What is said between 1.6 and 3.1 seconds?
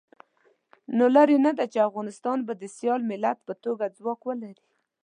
چې افغانستان به د سیال